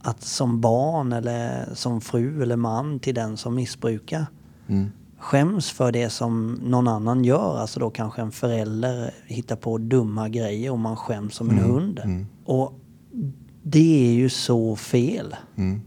[0.01, 4.25] Att som barn eller som fru eller man till den som missbrukar
[4.67, 4.91] Mm.
[5.17, 7.57] skäms för det som någon annan gör.
[7.57, 11.99] Alltså då kanske en förälder hittar på dumma grejer och man skäms som en hund.
[12.45, 12.79] Och
[13.63, 15.35] det är ju så fel.
[15.55, 15.81] Mm.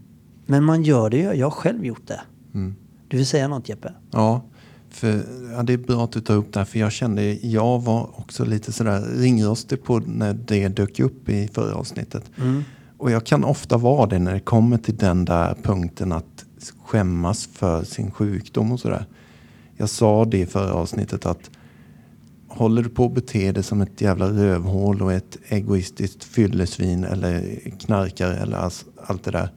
[0.45, 1.33] Men man gör det ju.
[1.33, 2.21] Jag har själv gjort det.
[2.53, 2.75] Mm.
[3.07, 3.93] Du vill säga något Jeppe?
[4.11, 4.41] Ja,
[4.89, 6.65] för, ja, det är bra att du tar upp det här.
[6.65, 11.47] För jag kände, jag var också lite sådär ringrostig på när det dök upp i
[11.47, 12.31] förra avsnittet.
[12.97, 16.45] Och jag kan ofta vara det när det kommer till den där punkten att
[16.85, 19.05] skämmas för sin sjukdom och sådär.
[19.77, 21.49] Jag sa det i förra avsnittet att
[22.57, 27.59] håller du på att bete dig som ett jävla rövhål och ett egoistiskt fyllesvin eller
[27.79, 28.71] knarkare eller
[29.05, 29.49] allt det där.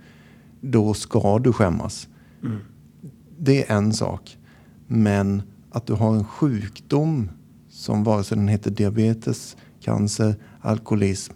[0.61, 2.09] Då ska du skämmas.
[3.39, 4.39] Det är en sak.
[4.87, 7.31] Men att du har en sjukdom
[7.69, 11.33] som vare sig den heter diabetes, cancer, alkoholism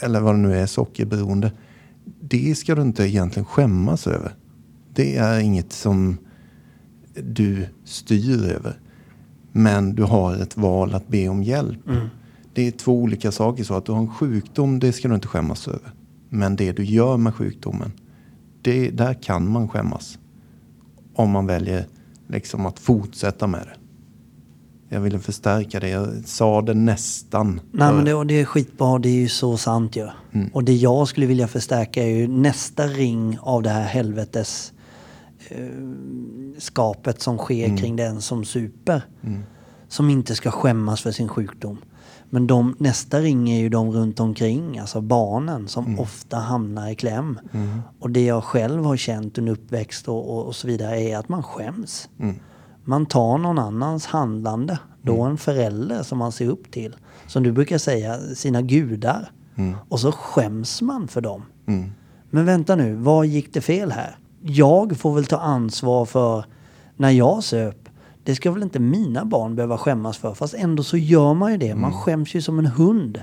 [0.00, 1.52] eller vad det nu är, sockerberoende.
[2.20, 4.34] Det ska du inte egentligen skämmas över.
[4.94, 6.18] Det är inget som
[7.14, 8.80] du styr över.
[9.56, 11.78] Men du har ett val att be om hjälp.
[12.54, 13.64] Det är två olika saker.
[13.64, 15.92] Så att du har en sjukdom, det ska du inte skämmas över.
[16.28, 17.92] Men det du gör med sjukdomen,
[18.62, 20.18] det, där kan man skämmas.
[21.14, 21.86] Om man väljer
[22.28, 23.76] liksom att fortsätta med det.
[24.94, 25.88] Jag ville förstärka det.
[25.88, 27.60] Jag sa det nästan.
[27.72, 30.08] Nej men det, det är skitbra, det är ju så sant ju.
[30.52, 34.72] Och det jag skulle vilja förstärka är ju nästa ring av det här helvetes
[36.58, 39.02] skapet som sker kring den som super.
[39.88, 41.78] Som inte ska skämmas för sin sjukdom.
[42.30, 46.94] Men de, nästa ring är ju de runt omkring, alltså barnen som ofta hamnar i
[46.94, 47.38] kläm.
[47.98, 51.28] Och det jag själv har känt under uppväxt och, och, och så vidare är att
[51.28, 52.08] man skäms.
[52.84, 56.96] Man tar någon annans handlande, då en förälder som man ser upp till.
[57.26, 59.30] Som du brukar säga, sina gudar.
[59.88, 61.42] Och så skäms man för dem.
[61.66, 61.92] Mm.
[62.30, 64.16] Men vänta nu, vad gick det fel här?
[64.48, 66.44] Jag får väl ta ansvar för
[66.96, 67.88] när jag söp.
[68.24, 70.34] Det ska väl inte mina barn behöva skämmas för.
[70.34, 71.74] Fast ändå så gör man ju det.
[71.74, 73.20] Man skäms ju som en hund.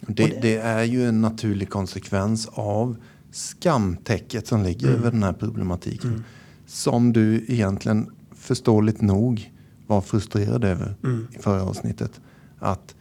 [0.00, 2.96] Det, det är ju en naturlig konsekvens av
[3.32, 6.24] skamtäcket som ligger över den här problematiken.
[6.66, 9.52] Som du egentligen förståeligt nog
[9.86, 10.94] var frustrerad över
[11.32, 12.20] i förra avsnittet.
[12.58, 12.94] Att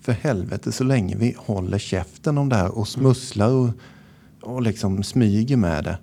[0.00, 3.70] för helvete så länge vi håller käften om det här och smusslar och,
[4.42, 5.98] och liksom smyger med det.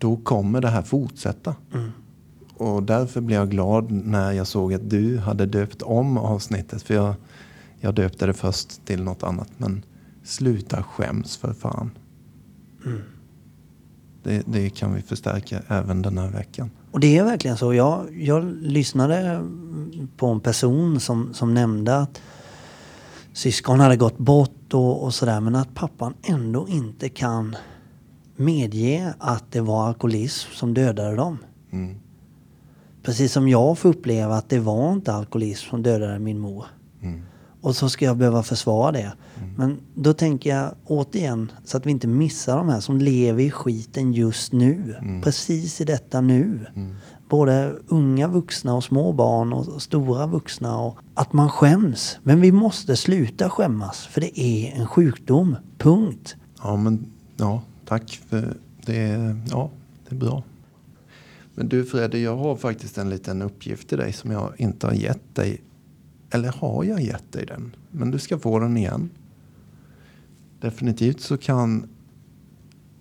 [0.00, 1.54] Då kommer det här fortsätta.
[2.56, 6.82] Och därför blev jag glad när jag såg att du hade döpt om avsnittet.
[6.82, 7.14] För jag,
[7.80, 9.48] jag döpte det först till något annat.
[9.56, 9.82] Men
[10.24, 11.90] sluta skäms för fan.
[14.22, 16.70] Det, det kan vi förstärka även den här veckan.
[16.90, 17.74] Och det är verkligen så.
[17.74, 19.44] Jag, jag lyssnade
[20.16, 22.20] på en person som, som nämnde att
[23.32, 25.40] syskon hade gått bort och, och sådär.
[25.40, 27.56] Men att pappan ändå inte kan
[28.40, 31.38] medge att det var alkoholism som dödade dem.
[31.72, 31.96] Mm.
[33.02, 36.66] Precis som jag får uppleva att det var inte alkoholism som dödade min mor.
[37.02, 37.22] Mm.
[37.60, 39.12] Och så ska jag behöva försvara det.
[39.56, 43.50] Men då tänker jag återigen, så att vi inte missar de här som lever i
[43.50, 44.96] skiten just nu.
[45.24, 46.66] Precis i detta nu.
[47.28, 50.78] Både unga vuxna och små barn och stora vuxna.
[50.78, 52.18] Och att man skäms.
[52.22, 54.06] Men vi måste sluta skämmas.
[54.06, 55.56] För det är en sjukdom.
[55.78, 56.36] Punkt.
[56.62, 59.36] Ja, men ja, tack för det.
[59.50, 59.70] Ja,
[60.08, 60.42] det är bra.
[61.54, 64.94] Men du Fredde, jag har faktiskt en liten uppgift till dig som jag inte har
[64.94, 65.60] gett dig.
[66.30, 67.76] Eller har jag gett dig den?
[67.90, 69.10] Men du ska få den igen.
[70.60, 71.88] Definitivt så kan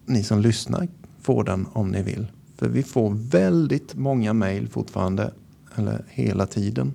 [0.05, 0.87] ni som lyssnar
[1.21, 2.27] få den om ni vill.
[2.55, 5.33] För vi får väldigt många mejl fortfarande,
[5.75, 6.93] eller hela tiden,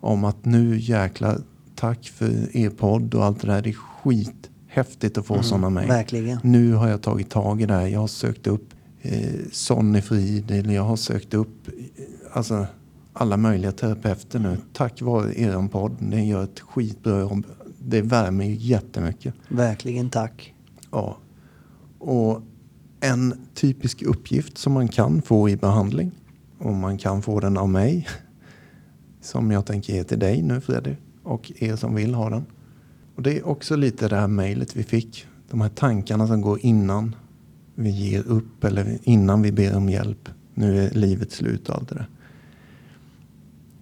[0.00, 1.40] om att nu jäklar
[1.74, 3.62] tack för er podd och allt det där.
[3.62, 5.88] Det är skit skithäftigt att få sådana mejl.
[5.88, 6.38] Verkligen.
[6.42, 7.86] Nu har jag tagit tag i det här.
[7.86, 11.72] Jag har sökt upp eh, Sonny Frid eller jag har sökt upp eh,
[12.32, 12.66] alltså,
[13.12, 14.56] alla möjliga terapeuter nu.
[14.72, 15.96] Tack vare er podd.
[15.98, 17.46] Ni gör ett skitbra jobb.
[17.78, 19.34] Det värmer ju jättemycket.
[19.48, 20.54] Verkligen tack.
[20.90, 21.16] Ja.
[21.98, 22.42] Och
[23.00, 26.12] en typisk uppgift som man kan få i behandling
[26.58, 28.08] och man kan få den av mig
[29.20, 32.44] som jag tänker ge till dig nu Fredrik och er som vill ha den.
[33.18, 35.26] Och det är också lite det här mejlet vi fick.
[35.50, 37.14] De här tankarna som går innan
[37.74, 40.28] vi ger upp eller innan vi ber om hjälp.
[40.54, 42.08] Nu är livet slut och allt det där.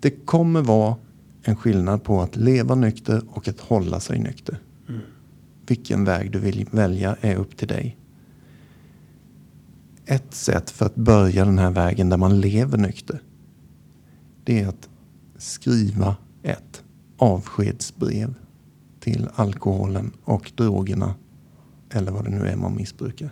[0.01, 0.96] Det kommer vara
[1.42, 4.59] en skillnad på att leva nykter och att hålla sig nykter.
[5.66, 7.96] Vilken väg du vill välja är upp till dig.
[10.07, 13.22] Ett sätt för att börja den här vägen där man lever nykter.
[14.44, 14.88] Det är att
[15.37, 16.83] skriva ett
[17.16, 18.35] avskedsbrev
[19.07, 21.14] till alkoholen och drogerna
[21.90, 23.31] eller vad det nu är man missbrukar.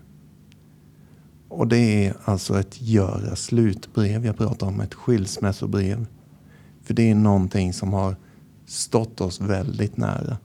[1.48, 6.06] Och det är alltså ett göra slutbrev jag pratar om, ett skilsmässobrev.
[6.82, 8.16] För det är någonting som har
[8.66, 10.36] stått oss väldigt nära.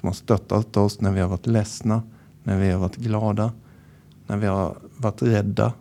[0.00, 2.02] Som har stöttat oss när vi har varit ledsna,
[2.42, 3.52] när vi har varit glada,
[4.26, 5.72] när vi har varit rädda.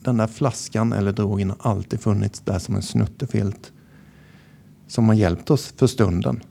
[0.00, 3.72] Den där flaskan eller drogen har alltid funnits där som en snuttefilt
[4.86, 6.42] som har hjälpt oss för stunden.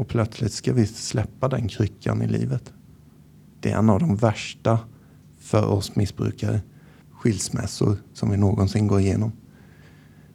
[0.00, 2.72] Och plötsligt ska vi släppa den kryckan i livet.
[3.60, 4.78] Det är en av de värsta
[5.38, 6.60] för oss missbrukare
[7.12, 9.32] skilsmässor som vi någonsin går igenom.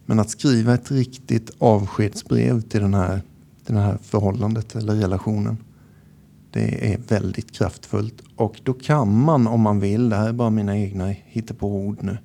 [0.05, 3.21] Men att skriva ett riktigt avskedsbrev till den här,
[3.65, 5.57] den det här förhållandet eller relationen.
[6.51, 8.23] Det är väldigt kraftfullt.
[8.35, 12.03] Och då kan man om man vill, det här är bara mina egna hittepåord ord
[12.03, 12.17] nu.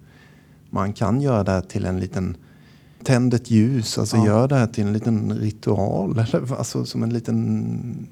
[0.70, 2.37] Man kan göra det här till en liten
[3.04, 4.26] Tänd ett ljus, alltså Ja.
[4.26, 6.18] gör det här till en liten ritual.
[6.18, 8.06] Eller, alltså som en liten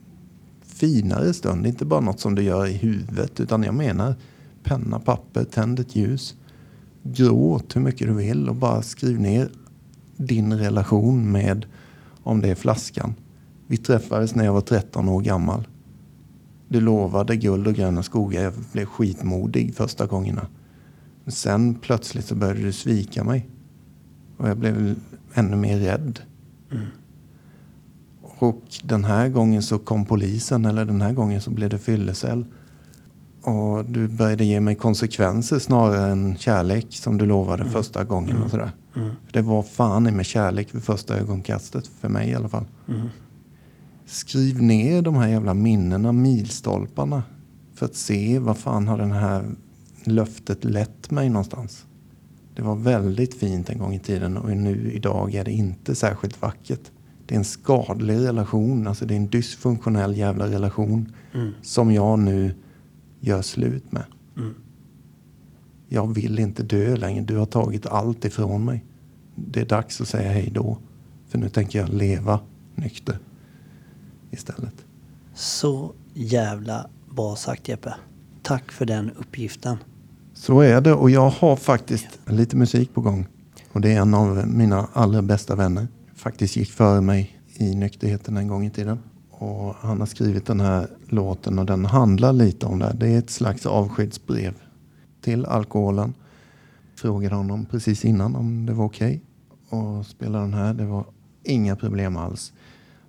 [0.62, 1.66] finare stund.
[1.66, 3.40] Inte bara något som du gör i huvudet.
[3.40, 4.14] Utan jag menar
[4.62, 6.34] penna, papper, tänd ett ljus.
[7.02, 9.50] Gråt hur mycket du vill och bara skriv ner
[10.16, 11.66] din relation med,
[12.22, 13.14] om det är flaskan.
[13.66, 15.68] Vi träffades när jag var 13 år gammal.
[16.68, 18.42] Du lovade guld och gröna skogar.
[18.42, 20.46] Jag blev skitmodig första gångerna.
[21.24, 23.48] Men sen plötsligt så började du svika mig.
[24.38, 24.94] Och jag blev
[25.34, 26.20] ännu mer rädd.
[28.22, 32.44] Och den här gången så kom polisen, eller den här gången så blev det fyllecell.
[33.42, 38.36] Och du började ge mig konsekvenser snarare än kärlek som du lovade första gången.
[38.42, 38.70] och sådär.
[39.26, 42.64] För Det var fan i med kärlek vid första ögonkastet, för mig i alla fall.
[44.06, 47.22] Skriv ner de här jävla minnena, milstolparna.
[47.74, 49.44] För att se vad fan har den här
[50.04, 51.84] löftet lett mig någonstans.
[52.58, 56.42] Det var väldigt fint en gång i tiden och nu idag är det inte särskilt
[56.42, 56.90] vackert.
[57.26, 61.12] Det är en skadlig relation, alltså det är en dysfunktionell jävla relation
[61.62, 62.54] som jag nu
[63.20, 64.04] gör slut med.
[65.88, 68.84] Jag vill inte dö längre, du har tagit allt ifrån mig.
[69.34, 70.78] Det är dags att säga hej då.
[71.28, 72.40] För nu tänker jag leva
[72.74, 73.18] nykter
[74.30, 74.84] istället.
[75.34, 77.94] Så jävla bra sagt Jeppe.
[78.42, 79.76] Tack för den uppgiften.
[80.40, 83.26] Så är det och jag har faktiskt lite musik på gång.
[83.72, 85.88] Och det är en av mina allra bästa vänner.
[86.14, 88.98] Faktiskt gick före mig i nykterheten en gång i tiden.
[89.30, 92.96] Och han har skrivit den här låten och den handlar lite om det.
[93.00, 94.54] Det är ett slags avskedsbrev
[95.20, 96.14] till alkoholen.
[96.96, 99.22] Frågade honom precis innan om det var okej
[99.68, 100.74] och spela den här.
[100.74, 101.04] Det var
[101.42, 102.52] inga problem alls.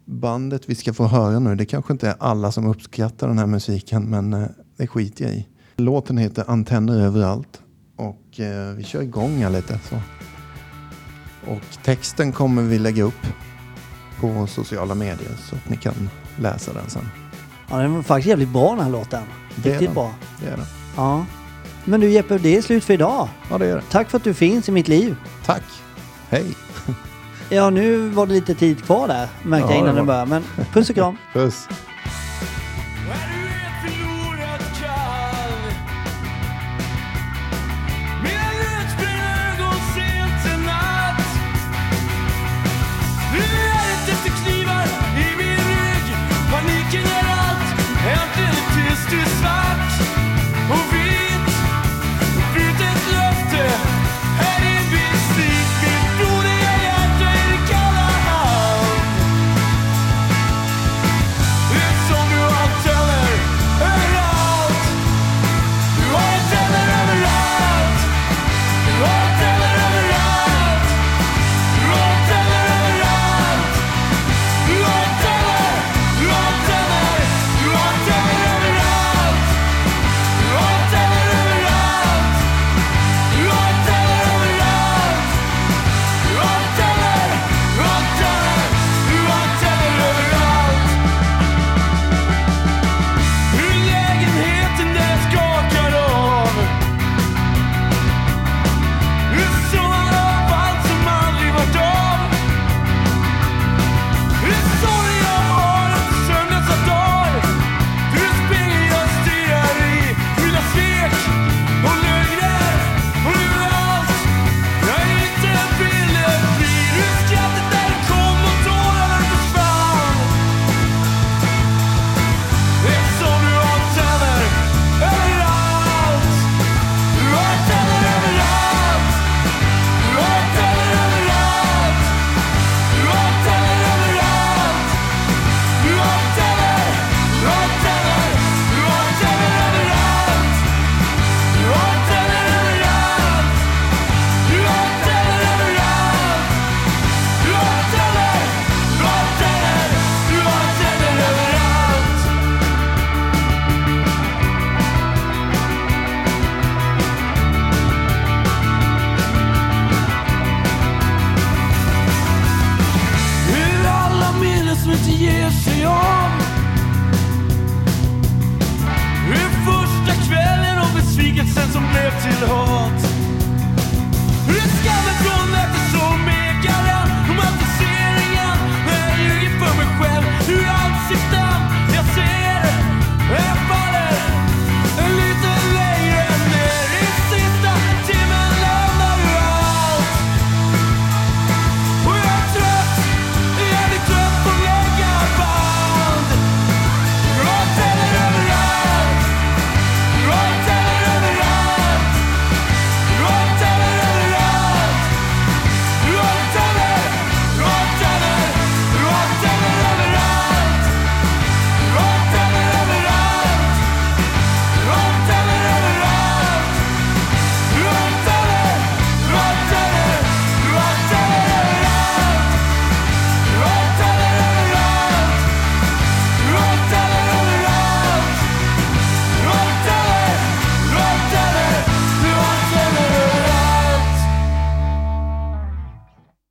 [0.06, 3.48] Bandet vi ska få höra nu, det kanske inte är alla som uppskattar den här
[3.48, 5.48] musiken men eh, det skiter jag i.
[5.80, 7.62] Låten heter Antenner överallt
[7.96, 9.80] och eh, vi kör igång här lite.
[9.90, 9.96] Så.
[11.52, 13.28] Och texten kommer vi lägga upp
[14.20, 17.10] på sociala medier så att ni kan läsa den sen.
[17.70, 19.24] Ja, den var faktiskt jävligt bra den här låten.
[19.56, 19.94] Riktigt den.
[19.94, 20.14] bra.
[20.42, 20.66] Det är det.
[20.96, 21.26] Ja.
[21.86, 23.28] Men du Jeppe, det är slut för idag.
[23.50, 23.84] Ja, det är det.
[23.90, 25.16] Tack för att du finns i mitt liv.
[25.46, 25.64] Tack.
[26.30, 26.46] Hej.
[27.50, 30.26] Ja, nu var det lite tid kvar där, märkte Ja, jag innan den började.
[30.26, 31.18] Men puss och kram.
[31.34, 31.68] Puss.